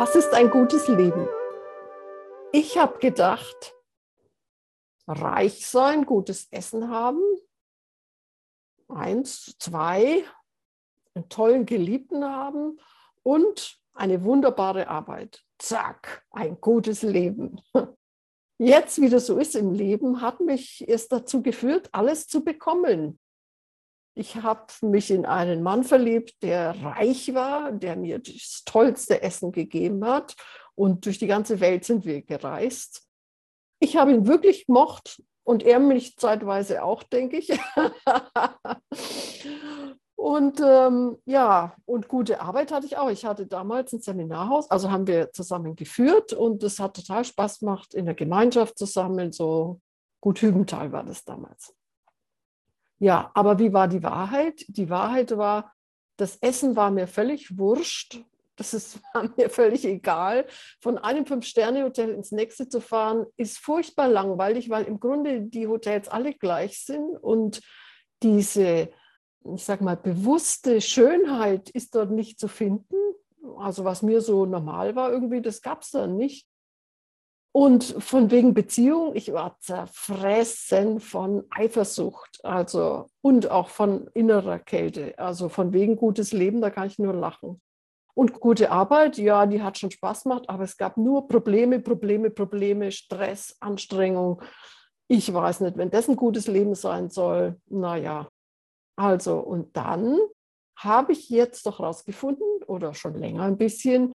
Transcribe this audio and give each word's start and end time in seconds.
Was 0.00 0.14
ist 0.14 0.32
ein 0.32 0.48
gutes 0.48 0.88
Leben? 0.88 1.28
Ich 2.52 2.78
habe 2.78 2.98
gedacht, 3.00 3.74
reich 5.06 5.66
sein, 5.66 6.06
gutes 6.06 6.48
Essen 6.50 6.88
haben, 6.88 7.20
eins, 8.88 9.58
zwei, 9.58 10.24
einen 11.12 11.28
tollen 11.28 11.66
Geliebten 11.66 12.24
haben 12.24 12.80
und 13.22 13.78
eine 13.92 14.24
wunderbare 14.24 14.88
Arbeit. 14.88 15.44
Zack, 15.58 16.24
ein 16.30 16.58
gutes 16.62 17.02
Leben. 17.02 17.60
Jetzt, 18.56 19.02
wie 19.02 19.10
das 19.10 19.26
so 19.26 19.36
ist 19.36 19.54
im 19.54 19.70
Leben, 19.70 20.22
hat 20.22 20.40
mich 20.40 20.82
es 20.88 21.08
dazu 21.08 21.42
geführt, 21.42 21.90
alles 21.92 22.26
zu 22.26 22.42
bekommen. 22.42 23.20
Ich 24.14 24.36
habe 24.36 24.66
mich 24.82 25.10
in 25.10 25.24
einen 25.24 25.62
Mann 25.62 25.84
verliebt, 25.84 26.42
der 26.42 26.74
reich 26.82 27.32
war, 27.34 27.72
der 27.72 27.96
mir 27.96 28.18
das 28.18 28.62
tollste 28.64 29.22
Essen 29.22 29.52
gegeben 29.52 30.04
hat. 30.04 30.34
Und 30.74 31.06
durch 31.06 31.18
die 31.18 31.26
ganze 31.26 31.60
Welt 31.60 31.84
sind 31.84 32.04
wir 32.04 32.22
gereist. 32.22 33.06
Ich 33.80 33.96
habe 33.96 34.12
ihn 34.12 34.26
wirklich 34.26 34.66
gemocht 34.66 35.22
und 35.44 35.62
er 35.62 35.78
mich 35.78 36.16
zeitweise 36.16 36.82
auch, 36.82 37.02
denke 37.02 37.38
ich. 37.38 37.50
und 40.16 40.60
ähm, 40.60 41.16
ja, 41.24 41.74
und 41.86 42.08
gute 42.08 42.40
Arbeit 42.40 42.72
hatte 42.72 42.86
ich 42.86 42.96
auch. 42.98 43.10
Ich 43.10 43.24
hatte 43.24 43.46
damals 43.46 43.92
ein 43.92 44.00
Seminarhaus, 44.00 44.70
also 44.70 44.90
haben 44.90 45.06
wir 45.06 45.32
zusammen 45.32 45.76
geführt 45.76 46.32
und 46.32 46.62
es 46.62 46.78
hat 46.78 46.96
total 46.96 47.24
Spaß 47.24 47.60
gemacht, 47.60 47.94
in 47.94 48.04
der 48.04 48.14
Gemeinschaft 48.14 48.76
zusammen. 48.76 49.32
So 49.32 49.80
gut 50.20 50.40
Hübental 50.40 50.92
war 50.92 51.04
das 51.04 51.24
damals. 51.24 51.74
Ja, 53.00 53.30
aber 53.34 53.58
wie 53.58 53.72
war 53.72 53.88
die 53.88 54.02
Wahrheit? 54.02 54.64
Die 54.68 54.90
Wahrheit 54.90 55.36
war, 55.36 55.72
das 56.18 56.36
Essen 56.36 56.76
war 56.76 56.90
mir 56.90 57.06
völlig 57.06 57.58
wurscht. 57.58 58.22
Das 58.56 58.74
ist, 58.74 59.00
war 59.14 59.28
mir 59.36 59.48
völlig 59.48 59.86
egal. 59.86 60.46
Von 60.80 60.98
einem 60.98 61.24
Fünf-Sterne-Hotel 61.24 62.10
ins 62.10 62.30
nächste 62.30 62.68
zu 62.68 62.80
fahren, 62.80 63.24
ist 63.38 63.58
furchtbar 63.58 64.06
langweilig, 64.06 64.68
weil 64.68 64.84
im 64.84 65.00
Grunde 65.00 65.40
die 65.40 65.66
Hotels 65.66 66.08
alle 66.08 66.34
gleich 66.34 66.84
sind 66.84 67.16
und 67.16 67.62
diese, 68.22 68.90
ich 69.54 69.64
sag 69.64 69.80
mal, 69.80 69.96
bewusste 69.96 70.82
Schönheit 70.82 71.70
ist 71.70 71.94
dort 71.94 72.10
nicht 72.10 72.38
zu 72.38 72.48
finden. 72.48 72.96
Also 73.56 73.84
was 73.84 74.02
mir 74.02 74.20
so 74.20 74.44
normal 74.44 74.94
war 74.94 75.10
irgendwie, 75.10 75.40
das 75.40 75.62
gab 75.62 75.80
es 75.80 75.92
dann 75.92 76.16
nicht. 76.16 76.46
Und 77.52 77.82
von 77.82 78.30
wegen 78.30 78.54
Beziehung, 78.54 79.16
ich 79.16 79.32
war 79.32 79.58
zerfressen 79.58 81.00
von 81.00 81.44
Eifersucht, 81.50 82.44
also 82.44 83.06
und 83.22 83.50
auch 83.50 83.68
von 83.68 84.06
innerer 84.14 84.60
Kälte, 84.60 85.18
also 85.18 85.48
von 85.48 85.72
wegen 85.72 85.96
gutes 85.96 86.32
Leben, 86.32 86.60
da 86.60 86.70
kann 86.70 86.86
ich 86.86 87.00
nur 87.00 87.12
lachen. 87.12 87.60
Und 88.14 88.38
gute 88.38 88.70
Arbeit, 88.70 89.18
ja, 89.18 89.46
die 89.46 89.62
hat 89.62 89.78
schon 89.78 89.90
Spaß 89.90 90.24
gemacht, 90.24 90.48
aber 90.48 90.62
es 90.64 90.76
gab 90.76 90.96
nur 90.96 91.26
Probleme, 91.26 91.80
Probleme, 91.80 92.30
Probleme, 92.30 92.92
Stress, 92.92 93.56
Anstrengung. 93.60 94.42
Ich 95.08 95.32
weiß 95.32 95.60
nicht, 95.60 95.76
wenn 95.76 95.90
das 95.90 96.08
ein 96.08 96.16
gutes 96.16 96.46
Leben 96.46 96.74
sein 96.76 97.10
soll, 97.10 97.60
naja. 97.66 98.28
Also, 98.96 99.38
und 99.38 99.76
dann 99.76 100.18
habe 100.76 101.12
ich 101.12 101.30
jetzt 101.30 101.66
doch 101.66 101.80
rausgefunden 101.80 102.62
oder 102.66 102.94
schon 102.94 103.14
länger 103.14 103.42
ein 103.42 103.58
bisschen, 103.58 104.12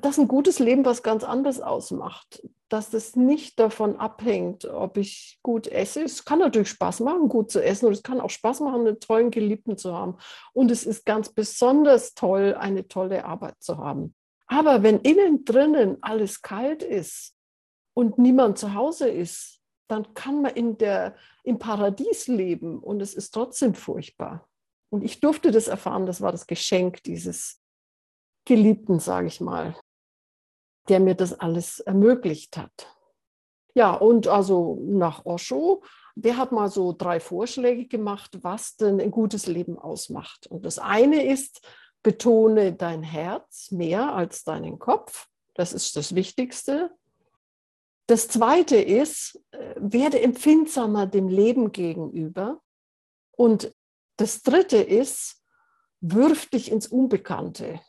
dass 0.00 0.18
ein 0.18 0.28
gutes 0.28 0.58
Leben 0.58 0.84
was 0.84 1.02
ganz 1.02 1.24
anderes 1.24 1.60
ausmacht. 1.60 2.42
Dass 2.68 2.90
das 2.90 3.16
nicht 3.16 3.58
davon 3.58 3.96
abhängt, 3.96 4.66
ob 4.66 4.98
ich 4.98 5.38
gut 5.42 5.66
esse. 5.66 6.02
Es 6.02 6.24
kann 6.24 6.40
natürlich 6.40 6.68
Spaß 6.68 7.00
machen, 7.00 7.28
gut 7.28 7.50
zu 7.50 7.62
essen 7.62 7.86
und 7.86 7.92
es 7.92 8.02
kann 8.02 8.20
auch 8.20 8.30
Spaß 8.30 8.60
machen, 8.60 8.86
einen 8.86 9.00
tollen 9.00 9.30
Geliebten 9.30 9.78
zu 9.78 9.94
haben. 9.94 10.16
Und 10.52 10.70
es 10.70 10.84
ist 10.84 11.06
ganz 11.06 11.30
besonders 11.30 12.14
toll, 12.14 12.54
eine 12.58 12.86
tolle 12.88 13.24
Arbeit 13.24 13.56
zu 13.60 13.78
haben. 13.78 14.14
Aber 14.46 14.82
wenn 14.82 15.00
innen 15.00 15.44
drinnen 15.44 15.98
alles 16.00 16.42
kalt 16.42 16.82
ist 16.82 17.34
und 17.94 18.18
niemand 18.18 18.58
zu 18.58 18.74
Hause 18.74 19.08
ist, 19.08 19.60
dann 19.88 20.14
kann 20.14 20.42
man 20.42 20.52
in 20.54 20.78
der, 20.78 21.16
im 21.44 21.58
Paradies 21.58 22.26
leben 22.26 22.78
und 22.78 23.00
es 23.00 23.14
ist 23.14 23.30
trotzdem 23.30 23.74
furchtbar. 23.74 24.48
Und 24.90 25.02
ich 25.02 25.20
durfte 25.20 25.50
das 25.50 25.68
erfahren, 25.68 26.06
das 26.06 26.20
war 26.20 26.32
das 26.32 26.46
Geschenk 26.46 27.02
dieses 27.02 27.60
Geliebten, 28.46 29.00
sage 29.00 29.26
ich 29.26 29.40
mal, 29.40 29.76
der 30.88 31.00
mir 31.00 31.14
das 31.14 31.38
alles 31.38 31.80
ermöglicht 31.80 32.56
hat. 32.56 32.94
Ja, 33.74 33.94
und 33.94 34.26
also 34.26 34.78
nach 34.82 35.24
Osho, 35.24 35.82
der 36.14 36.36
hat 36.36 36.50
mal 36.50 36.68
so 36.68 36.92
drei 36.92 37.20
Vorschläge 37.20 37.86
gemacht, 37.86 38.38
was 38.42 38.76
denn 38.76 39.00
ein 39.00 39.10
gutes 39.10 39.46
Leben 39.46 39.78
ausmacht. 39.78 40.46
Und 40.48 40.66
das 40.66 40.78
eine 40.78 41.24
ist, 41.24 41.60
betone 42.02 42.72
dein 42.72 43.02
Herz 43.02 43.70
mehr 43.70 44.14
als 44.14 44.42
deinen 44.42 44.78
Kopf. 44.78 45.28
Das 45.54 45.72
ist 45.72 45.96
das 45.96 46.14
Wichtigste. 46.14 46.90
Das 48.06 48.28
zweite 48.28 48.76
ist, 48.76 49.40
äh, 49.50 49.74
werde 49.76 50.20
empfindsamer 50.20 51.06
dem 51.06 51.28
Leben 51.28 51.72
gegenüber. 51.72 52.60
Und 53.32 53.72
das 54.16 54.42
dritte 54.42 54.78
ist, 54.78 55.44
wirf 56.00 56.46
dich 56.46 56.72
ins 56.72 56.86
Unbekannte. 56.86 57.80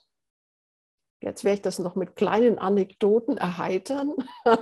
Jetzt 1.22 1.44
werde 1.44 1.56
ich 1.56 1.62
das 1.62 1.80
noch 1.80 1.96
mit 1.96 2.16
kleinen 2.16 2.60
Anekdoten 2.60 3.38
erheitern. 3.38 4.14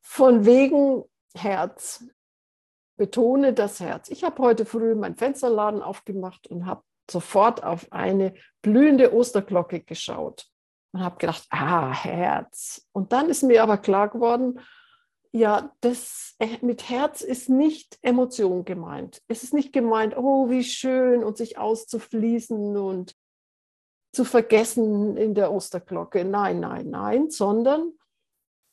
Von 0.00 0.44
wegen 0.44 1.04
Herz. 1.34 2.04
Betone 2.98 3.54
das 3.54 3.80
Herz. 3.80 4.10
Ich 4.10 4.24
habe 4.24 4.42
heute 4.42 4.66
früh 4.66 4.94
meinen 4.94 5.16
Fensterladen 5.16 5.82
aufgemacht 5.82 6.46
und 6.46 6.66
habe 6.66 6.82
sofort 7.10 7.64
auf 7.64 7.90
eine 7.90 8.34
blühende 8.60 9.14
Osterglocke 9.14 9.80
geschaut 9.80 10.46
und 10.92 11.02
habe 11.02 11.16
gedacht, 11.18 11.46
ah, 11.50 11.92
Herz. 11.92 12.86
Und 12.92 13.12
dann 13.12 13.28
ist 13.28 13.42
mir 13.42 13.62
aber 13.62 13.78
klar 13.78 14.08
geworden, 14.08 14.60
ja, 15.34 15.72
das 15.80 16.34
äh, 16.38 16.58
mit 16.60 16.90
Herz 16.90 17.22
ist 17.22 17.48
nicht 17.48 17.98
Emotion 18.02 18.66
gemeint. 18.66 19.22
Es 19.28 19.42
ist 19.42 19.54
nicht 19.54 19.72
gemeint, 19.72 20.14
oh, 20.16 20.50
wie 20.50 20.62
schön 20.62 21.24
und 21.24 21.38
sich 21.38 21.56
auszufließen 21.56 22.76
und 22.76 23.14
zu 24.12 24.24
vergessen 24.24 25.16
in 25.16 25.34
der 25.34 25.52
Osterglocke. 25.52 26.24
Nein, 26.24 26.60
nein, 26.60 26.90
nein, 26.90 27.30
sondern 27.30 27.92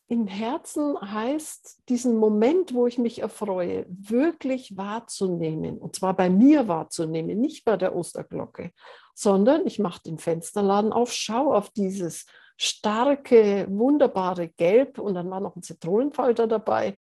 im 0.09 0.25
Herzen 0.25 0.99
heißt, 0.99 1.83
diesen 1.87 2.17
Moment, 2.17 2.73
wo 2.73 2.87
ich 2.87 2.97
mich 2.97 3.21
erfreue, 3.21 3.85
wirklich 3.87 4.75
wahrzunehmen. 4.75 5.77
Und 5.77 5.95
zwar 5.95 6.15
bei 6.15 6.31
mir 6.31 6.67
wahrzunehmen, 6.67 7.39
nicht 7.39 7.63
bei 7.63 7.77
der 7.77 7.95
Osterglocke, 7.95 8.71
sondern 9.13 9.67
ich 9.67 9.77
mache 9.77 10.01
den 10.03 10.17
Fensterladen 10.17 10.91
auf, 10.91 11.11
schaue 11.11 11.55
auf 11.55 11.69
dieses 11.69 12.25
starke, 12.57 13.67
wunderbare 13.69 14.49
Gelb 14.49 14.97
und 14.97 15.13
dann 15.13 15.29
war 15.29 15.39
noch 15.39 15.55
ein 15.55 15.61
Zitronenfalter 15.61 16.47
dabei. 16.47 16.97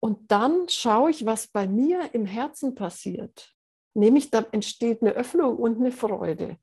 Und 0.00 0.30
dann 0.30 0.68
schaue 0.68 1.10
ich, 1.10 1.26
was 1.26 1.46
bei 1.48 1.68
mir 1.68 2.14
im 2.14 2.24
Herzen 2.24 2.74
passiert. 2.74 3.52
Nämlich, 3.94 4.30
da 4.30 4.44
entsteht 4.52 5.02
eine 5.02 5.12
Öffnung 5.12 5.56
und 5.56 5.78
eine 5.78 5.92
Freude. 5.92 6.58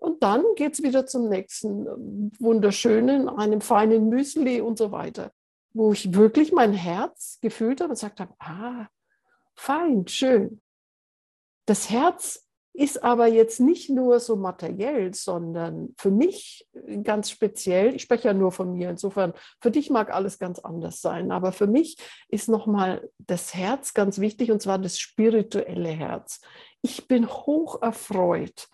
Und 0.00 0.22
dann 0.22 0.42
geht 0.56 0.72
es 0.72 0.82
wieder 0.82 1.06
zum 1.06 1.28
nächsten 1.28 1.86
ähm, 1.86 2.32
wunderschönen, 2.38 3.28
einem 3.28 3.60
feinen 3.60 4.08
Müsli 4.08 4.60
und 4.60 4.78
so 4.78 4.92
weiter, 4.92 5.30
wo 5.74 5.92
ich 5.92 6.14
wirklich 6.14 6.52
mein 6.52 6.72
Herz 6.72 7.38
gefühlt 7.42 7.80
habe 7.80 7.90
und 7.90 7.96
gesagt 7.96 8.18
habe, 8.18 8.34
ah, 8.38 8.88
fein, 9.54 10.08
schön. 10.08 10.62
Das 11.66 11.90
Herz 11.90 12.48
ist 12.72 13.02
aber 13.02 13.26
jetzt 13.26 13.60
nicht 13.60 13.90
nur 13.90 14.20
so 14.20 14.36
materiell, 14.36 15.12
sondern 15.12 15.94
für 15.98 16.10
mich 16.10 16.66
ganz 17.02 17.28
speziell, 17.28 17.94
ich 17.94 18.02
spreche 18.02 18.28
ja 18.28 18.34
nur 18.34 18.52
von 18.52 18.72
mir, 18.72 18.88
insofern, 18.88 19.34
für 19.60 19.70
dich 19.70 19.90
mag 19.90 20.10
alles 20.14 20.38
ganz 20.38 20.60
anders 20.60 21.02
sein, 21.02 21.30
aber 21.30 21.52
für 21.52 21.66
mich 21.66 21.98
ist 22.28 22.48
nochmal 22.48 23.10
das 23.18 23.54
Herz 23.54 23.92
ganz 23.92 24.18
wichtig 24.18 24.50
und 24.50 24.62
zwar 24.62 24.78
das 24.78 24.98
spirituelle 24.98 25.90
Herz. 25.90 26.40
Ich 26.80 27.06
bin 27.06 27.28
hoch 27.28 27.82
erfreut, 27.82 28.68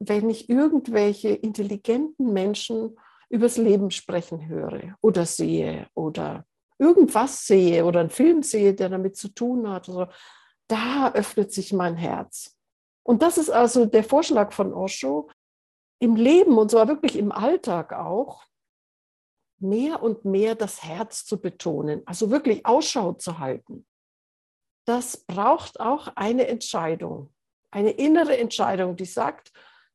wenn 0.00 0.30
ich 0.30 0.48
irgendwelche 0.48 1.28
intelligenten 1.28 2.32
Menschen 2.32 2.98
übers 3.28 3.58
Leben 3.58 3.90
sprechen 3.90 4.48
höre 4.48 4.96
oder 5.02 5.26
sehe 5.26 5.86
oder 5.94 6.46
irgendwas 6.78 7.46
sehe 7.46 7.84
oder 7.84 8.00
einen 8.00 8.10
Film 8.10 8.42
sehe, 8.42 8.74
der 8.74 8.88
damit 8.88 9.16
zu 9.16 9.28
tun 9.28 9.68
hat, 9.68 9.88
also, 9.88 10.06
da 10.66 11.12
öffnet 11.12 11.52
sich 11.52 11.72
mein 11.72 11.96
Herz. 11.96 12.56
Und 13.02 13.22
das 13.22 13.38
ist 13.38 13.50
also 13.50 13.86
der 13.86 14.04
Vorschlag 14.04 14.52
von 14.52 14.72
Osho, 14.72 15.30
im 16.00 16.16
Leben 16.16 16.56
und 16.56 16.70
zwar 16.70 16.88
wirklich 16.88 17.16
im 17.16 17.30
Alltag 17.30 17.92
auch, 17.92 18.44
mehr 19.58 20.02
und 20.02 20.24
mehr 20.24 20.54
das 20.54 20.82
Herz 20.82 21.26
zu 21.26 21.38
betonen, 21.38 22.02
also 22.06 22.30
wirklich 22.30 22.64
Ausschau 22.64 23.12
zu 23.12 23.38
halten. 23.38 23.86
Das 24.86 25.18
braucht 25.18 25.78
auch 25.78 26.08
eine 26.16 26.46
Entscheidung, 26.46 27.30
eine 27.70 27.90
innere 27.90 28.38
Entscheidung, 28.38 28.96
die 28.96 29.04
sagt, 29.04 29.52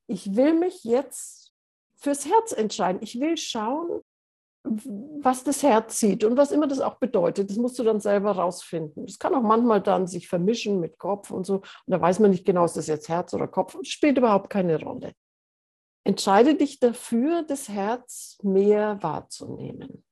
ich 0.07 0.35
will 0.35 0.53
mich 0.53 0.83
jetzt 0.83 1.51
fürs 1.95 2.25
Herz 2.25 2.51
entscheiden. 2.51 3.01
Ich 3.01 3.19
will 3.19 3.37
schauen, 3.37 4.01
was 4.63 5.43
das 5.43 5.61
Herz 5.63 5.99
sieht 5.99 6.23
und 6.23 6.37
was 6.37 6.51
immer 6.51 6.67
das 6.67 6.79
auch 6.79 6.95
bedeutet. 6.95 7.49
Das 7.49 7.57
musst 7.57 7.77
du 7.77 7.83
dann 7.83 7.99
selber 7.99 8.31
rausfinden. 8.31 9.05
Das 9.05 9.19
kann 9.19 9.35
auch 9.35 9.41
manchmal 9.41 9.81
dann 9.81 10.07
sich 10.07 10.27
vermischen 10.27 10.79
mit 10.79 10.97
Kopf 10.97 11.31
und 11.31 11.45
so. 11.45 11.55
Und 11.55 11.65
da 11.87 12.01
weiß 12.01 12.19
man 12.19 12.31
nicht 12.31 12.45
genau, 12.45 12.65
ist 12.65 12.77
das 12.77 12.87
jetzt 12.87 13.09
Herz 13.09 13.33
oder 13.33 13.47
Kopf. 13.47 13.77
Das 13.77 13.87
spielt 13.87 14.17
überhaupt 14.17 14.49
keine 14.49 14.81
Rolle. 14.81 15.13
Entscheide 16.03 16.55
dich 16.55 16.79
dafür, 16.79 17.43
das 17.43 17.69
Herz 17.69 18.37
mehr 18.43 19.01
wahrzunehmen. 19.01 20.03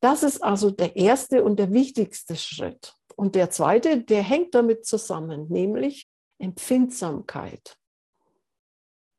Das 0.00 0.22
ist 0.22 0.42
also 0.42 0.70
der 0.70 0.96
erste 0.96 1.44
und 1.44 1.58
der 1.58 1.72
wichtigste 1.72 2.36
Schritt. 2.36 2.94
Und 3.16 3.34
der 3.34 3.50
zweite, 3.50 4.02
der 4.02 4.22
hängt 4.22 4.54
damit 4.54 4.86
zusammen, 4.86 5.46
nämlich 5.48 6.08
Empfindsamkeit. 6.38 7.76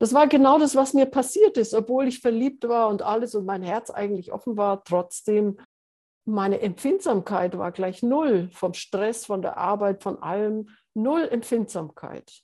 Das 0.02 0.12
war 0.12 0.26
genau 0.26 0.58
das, 0.58 0.74
was 0.74 0.94
mir 0.94 1.06
passiert 1.06 1.56
ist, 1.56 1.74
obwohl 1.74 2.08
ich 2.08 2.18
verliebt 2.18 2.66
war 2.66 2.88
und 2.88 3.02
alles 3.02 3.36
und 3.36 3.44
mein 3.44 3.62
Herz 3.62 3.88
eigentlich 3.88 4.32
offen 4.32 4.56
war. 4.56 4.82
Trotzdem, 4.82 5.60
meine 6.24 6.60
Empfindsamkeit 6.60 7.56
war 7.56 7.70
gleich 7.70 8.02
null 8.02 8.50
vom 8.52 8.74
Stress, 8.74 9.26
von 9.26 9.42
der 9.42 9.58
Arbeit, 9.58 10.02
von 10.02 10.20
allem. 10.20 10.70
Null 10.94 11.28
Empfindsamkeit. 11.30 12.42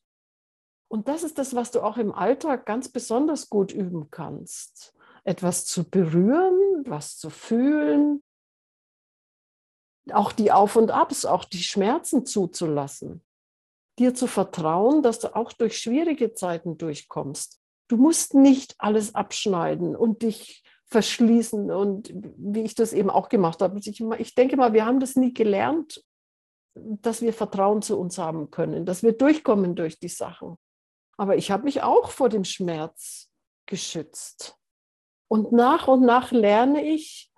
Und 0.87 1.08
das 1.08 1.25
ist 1.25 1.37
das, 1.37 1.56
was 1.56 1.72
du 1.72 1.81
auch 1.81 1.96
im 1.96 2.12
Alltag 2.12 2.64
ganz 2.64 2.90
besonders 2.90 3.50
gut 3.50 3.72
üben 3.72 4.08
kannst. 4.12 4.94
Etwas 5.25 5.64
zu 5.64 5.82
berühren, 5.82 6.84
was 6.87 7.19
zu 7.19 7.28
fühlen, 7.28 8.22
auch 10.12 10.31
die 10.31 10.52
Auf 10.52 10.76
und 10.76 10.93
Abs, 10.93 11.25
auch 11.25 11.43
die 11.43 11.64
Schmerzen 11.64 12.25
zuzulassen 12.25 13.25
dir 13.98 14.14
zu 14.14 14.26
vertrauen, 14.26 15.02
dass 15.02 15.18
du 15.18 15.34
auch 15.34 15.52
durch 15.52 15.78
schwierige 15.78 16.32
Zeiten 16.32 16.78
durchkommst. 16.78 17.60
Du 17.88 17.96
musst 17.96 18.34
nicht 18.34 18.74
alles 18.78 19.14
abschneiden 19.14 19.96
und 19.96 20.22
dich 20.22 20.62
verschließen 20.86 21.70
und 21.70 22.12
wie 22.14 22.62
ich 22.62 22.74
das 22.74 22.92
eben 22.92 23.10
auch 23.10 23.28
gemacht 23.28 23.60
habe. 23.60 23.78
Ich, 23.78 24.00
ich 24.00 24.34
denke 24.34 24.56
mal, 24.56 24.72
wir 24.72 24.86
haben 24.86 25.00
das 25.00 25.16
nie 25.16 25.34
gelernt, 25.34 26.02
dass 26.74 27.20
wir 27.20 27.32
Vertrauen 27.32 27.82
zu 27.82 27.98
uns 27.98 28.18
haben 28.18 28.50
können, 28.50 28.86
dass 28.86 29.02
wir 29.02 29.12
durchkommen 29.12 29.74
durch 29.74 29.98
die 29.98 30.08
Sachen. 30.08 30.56
Aber 31.16 31.36
ich 31.36 31.50
habe 31.50 31.64
mich 31.64 31.82
auch 31.82 32.10
vor 32.10 32.28
dem 32.28 32.44
Schmerz 32.44 33.30
geschützt. 33.66 34.56
Und 35.28 35.52
nach 35.52 35.88
und 35.88 36.02
nach 36.02 36.30
lerne 36.30 36.86
ich, 36.86 37.30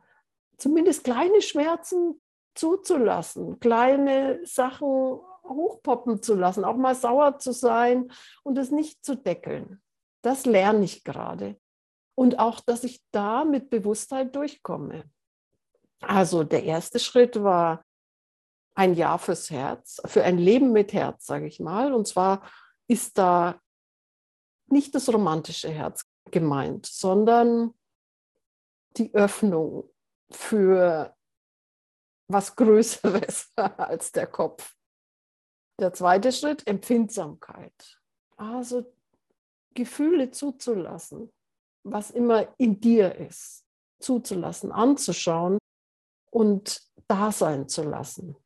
zumindest 0.59 1.05
kleine 1.05 1.43
Schmerzen 1.43 2.21
zuzulassen, 2.55 3.59
kleine 3.59 4.41
Sachen 4.45 5.21
hochpoppen 5.51 6.23
zu 6.23 6.35
lassen, 6.35 6.65
auch 6.65 6.77
mal 6.77 6.95
sauer 6.95 7.39
zu 7.39 7.53
sein 7.53 8.11
und 8.43 8.57
es 8.59 8.71
nicht 8.71 9.05
zu 9.05 9.17
deckeln. 9.17 9.83
Das 10.23 10.47
lerne 10.47 10.85
ich 10.85 11.05
gerade. 11.05 11.59
Und 12.15 12.39
auch, 12.39 12.61
dass 12.61 12.85
ich 12.85 13.03
da 13.11 13.45
mit 13.45 13.71
Bewusstheit 13.71 14.35
durchkomme. 14.35 15.05
Also 16.01 16.45
der 16.45 16.65
erste 16.65 16.99
Schritt 16.99 17.43
war 17.43 17.85
ein 18.75 18.95
Ja 18.95 19.19
fürs 19.19 19.51
Herz, 19.51 20.01
für 20.07 20.25
ein 20.25 20.39
Leben 20.39 20.73
mit 20.73 20.93
Herz, 20.93 21.27
sage 21.27 21.47
ich 21.47 21.61
mal. 21.61 21.93
Und 21.93 22.07
zwar 22.07 22.49
ist 22.89 23.19
da 23.19 23.61
nicht 24.67 24.95
das 24.95 25.13
romantische 25.13 25.71
Herz 25.71 26.05
gemeint, 26.31 26.87
sondern 26.87 27.75
die 28.97 29.15
Öffnung 29.15 29.91
für 30.31 31.15
was 32.29 32.55
Größeres 32.55 33.53
als 33.57 34.13
der 34.13 34.27
Kopf. 34.27 34.75
Der 35.81 35.95
zweite 35.95 36.31
Schritt, 36.31 36.67
Empfindsamkeit. 36.67 38.01
Also 38.37 38.85
Gefühle 39.73 40.31
zuzulassen, 40.31 41.33
was 41.85 42.11
immer 42.11 42.49
in 42.59 42.81
dir 42.81 43.15
ist, 43.15 43.65
zuzulassen, 43.99 44.73
anzuschauen 44.73 45.59
und 46.31 46.83
da 47.09 47.33
sein 47.33 47.67
zu 47.67 47.83
lassen. 47.83 48.37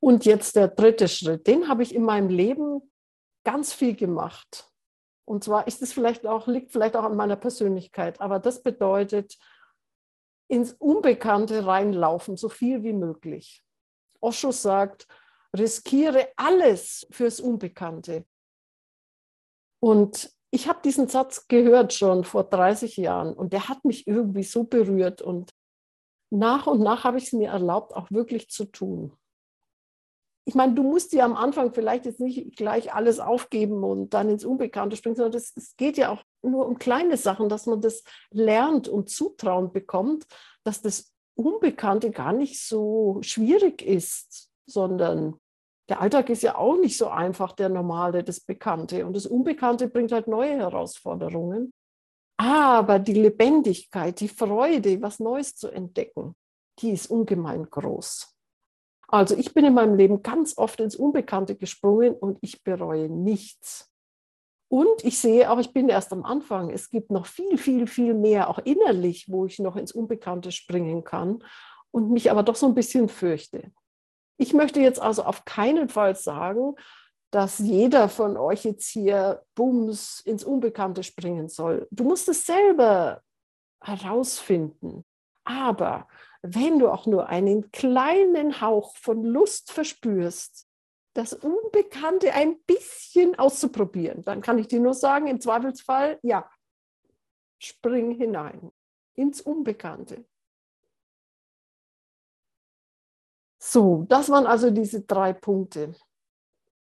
Und 0.00 0.24
jetzt 0.24 0.56
der 0.56 0.68
dritte 0.68 1.06
Schritt, 1.08 1.46
den 1.46 1.68
habe 1.68 1.82
ich 1.82 1.94
in 1.94 2.02
meinem 2.02 2.30
Leben 2.30 2.80
ganz 3.44 3.74
viel 3.74 3.94
gemacht. 3.94 4.72
Und 5.26 5.44
zwar 5.44 5.66
ist 5.66 5.82
es 5.82 5.92
vielleicht 5.92 6.26
auch, 6.26 6.46
liegt 6.46 6.72
vielleicht 6.72 6.96
auch 6.96 7.04
an 7.04 7.16
meiner 7.16 7.36
Persönlichkeit, 7.36 8.22
aber 8.22 8.38
das 8.38 8.62
bedeutet, 8.62 9.38
ins 10.48 10.72
Unbekannte 10.72 11.66
reinlaufen, 11.66 12.38
so 12.38 12.48
viel 12.48 12.82
wie 12.84 12.94
möglich. 12.94 13.62
Osho 14.20 14.50
sagt, 14.50 15.06
riskiere 15.56 16.28
alles 16.36 17.06
fürs 17.10 17.40
Unbekannte. 17.40 18.24
Und 19.80 20.30
ich 20.50 20.68
habe 20.68 20.80
diesen 20.84 21.08
Satz 21.08 21.46
gehört 21.48 21.92
schon 21.92 22.24
vor 22.24 22.44
30 22.44 22.96
Jahren 22.96 23.34
und 23.34 23.52
der 23.52 23.68
hat 23.68 23.84
mich 23.84 24.06
irgendwie 24.06 24.42
so 24.42 24.64
berührt 24.64 25.20
und 25.22 25.52
nach 26.30 26.66
und 26.66 26.80
nach 26.80 27.04
habe 27.04 27.18
ich 27.18 27.24
es 27.24 27.32
mir 27.32 27.50
erlaubt, 27.50 27.94
auch 27.94 28.10
wirklich 28.10 28.50
zu 28.50 28.64
tun. 28.64 29.16
Ich 30.46 30.54
meine, 30.54 30.74
du 30.74 30.82
musst 30.82 31.12
dir 31.12 31.24
am 31.24 31.36
Anfang 31.36 31.74
vielleicht 31.74 32.06
jetzt 32.06 32.20
nicht 32.20 32.56
gleich 32.56 32.94
alles 32.94 33.20
aufgeben 33.20 33.84
und 33.84 34.14
dann 34.14 34.30
ins 34.30 34.46
Unbekannte 34.46 34.96
springen, 34.96 35.16
sondern 35.16 35.38
es 35.38 35.76
geht 35.76 35.98
ja 35.98 36.10
auch 36.10 36.22
nur 36.42 36.66
um 36.66 36.78
kleine 36.78 37.18
Sachen, 37.18 37.50
dass 37.50 37.66
man 37.66 37.82
das 37.82 38.02
lernt 38.30 38.88
und 38.88 39.10
Zutrauen 39.10 39.72
bekommt, 39.72 40.26
dass 40.64 40.80
das 40.80 41.12
Unbekannte 41.34 42.10
gar 42.10 42.32
nicht 42.32 42.62
so 42.62 43.18
schwierig 43.20 43.82
ist, 43.82 44.47
sondern 44.68 45.38
der 45.88 46.00
Alltag 46.00 46.28
ist 46.28 46.42
ja 46.42 46.56
auch 46.56 46.76
nicht 46.76 46.98
so 46.98 47.08
einfach, 47.08 47.52
der 47.52 47.70
normale, 47.70 48.22
das 48.22 48.40
Bekannte. 48.40 49.06
Und 49.06 49.16
das 49.16 49.26
Unbekannte 49.26 49.88
bringt 49.88 50.12
halt 50.12 50.28
neue 50.28 50.56
Herausforderungen. 50.56 51.72
Aber 52.36 52.98
die 52.98 53.14
Lebendigkeit, 53.14 54.20
die 54.20 54.28
Freude, 54.28 55.00
was 55.02 55.18
Neues 55.18 55.56
zu 55.56 55.68
entdecken, 55.68 56.36
die 56.80 56.90
ist 56.90 57.10
ungemein 57.10 57.64
groß. 57.68 58.34
Also 59.08 59.36
ich 59.36 59.54
bin 59.54 59.64
in 59.64 59.74
meinem 59.74 59.96
Leben 59.96 60.22
ganz 60.22 60.56
oft 60.58 60.78
ins 60.80 60.94
Unbekannte 60.94 61.56
gesprungen 61.56 62.14
und 62.14 62.38
ich 62.42 62.62
bereue 62.62 63.08
nichts. 63.08 63.90
Und 64.70 65.02
ich 65.02 65.18
sehe 65.18 65.50
auch, 65.50 65.58
ich 65.58 65.72
bin 65.72 65.88
erst 65.88 66.12
am 66.12 66.24
Anfang. 66.24 66.68
Es 66.70 66.90
gibt 66.90 67.10
noch 67.10 67.24
viel, 67.24 67.56
viel, 67.56 67.86
viel 67.86 68.12
mehr, 68.12 68.50
auch 68.50 68.58
innerlich, 68.58 69.26
wo 69.30 69.46
ich 69.46 69.58
noch 69.58 69.76
ins 69.76 69.92
Unbekannte 69.92 70.52
springen 70.52 71.04
kann 71.04 71.42
und 71.90 72.10
mich 72.10 72.30
aber 72.30 72.42
doch 72.42 72.54
so 72.54 72.66
ein 72.66 72.74
bisschen 72.74 73.08
fürchte. 73.08 73.72
Ich 74.38 74.54
möchte 74.54 74.80
jetzt 74.80 75.00
also 75.00 75.24
auf 75.24 75.44
keinen 75.44 75.88
Fall 75.88 76.14
sagen, 76.16 76.74
dass 77.30 77.58
jeder 77.58 78.08
von 78.08 78.36
euch 78.36 78.64
jetzt 78.64 78.88
hier 78.88 79.42
bums 79.54 80.20
ins 80.20 80.44
Unbekannte 80.44 81.02
springen 81.02 81.48
soll. 81.48 81.86
Du 81.90 82.04
musst 82.04 82.28
es 82.28 82.46
selber 82.46 83.22
herausfinden. 83.82 85.04
Aber 85.44 86.08
wenn 86.42 86.78
du 86.78 86.88
auch 86.88 87.06
nur 87.06 87.28
einen 87.28 87.70
kleinen 87.70 88.60
Hauch 88.60 88.96
von 88.96 89.24
Lust 89.24 89.72
verspürst, 89.72 90.66
das 91.14 91.32
Unbekannte 91.32 92.32
ein 92.32 92.60
bisschen 92.60 93.38
auszuprobieren, 93.38 94.24
dann 94.24 94.40
kann 94.40 94.58
ich 94.58 94.68
dir 94.68 94.78
nur 94.78 94.94
sagen, 94.94 95.26
im 95.26 95.40
Zweifelsfall, 95.40 96.18
ja, 96.22 96.48
spring 97.58 98.12
hinein 98.12 98.70
ins 99.16 99.40
Unbekannte. 99.40 100.24
So, 103.70 104.06
das 104.08 104.30
waren 104.30 104.46
also 104.46 104.70
diese 104.70 105.02
drei 105.02 105.34
Punkte 105.34 105.92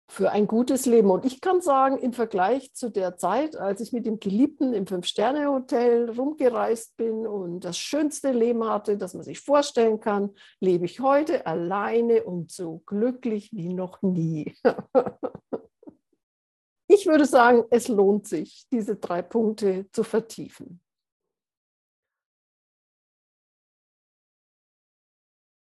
für 0.07 0.29
ein 0.29 0.45
gutes 0.45 0.85
Leben. 0.85 1.09
Und 1.09 1.25
ich 1.25 1.41
kann 1.41 1.59
sagen, 1.59 1.97
im 1.97 2.13
Vergleich 2.13 2.75
zu 2.75 2.91
der 2.91 3.17
Zeit, 3.17 3.55
als 3.55 3.81
ich 3.81 3.91
mit 3.91 4.05
dem 4.05 4.19
Geliebten 4.19 4.71
im 4.71 4.85
Fünf-Sterne-Hotel 4.85 6.11
rumgereist 6.11 6.95
bin 6.95 7.25
und 7.25 7.61
das 7.61 7.79
schönste 7.79 8.33
Leben 8.33 8.69
hatte, 8.69 8.97
das 8.97 9.15
man 9.15 9.23
sich 9.23 9.39
vorstellen 9.39 9.99
kann, 9.99 10.35
lebe 10.59 10.85
ich 10.85 10.99
heute 10.99 11.47
alleine 11.47 12.23
und 12.23 12.51
so 12.51 12.83
glücklich 12.85 13.49
wie 13.51 13.73
noch 13.73 14.03
nie. 14.03 14.53
ich 16.87 17.07
würde 17.07 17.25
sagen, 17.25 17.63
es 17.71 17.87
lohnt 17.87 18.27
sich, 18.27 18.67
diese 18.71 18.97
drei 18.97 19.23
Punkte 19.23 19.87
zu 19.91 20.03
vertiefen. 20.03 20.81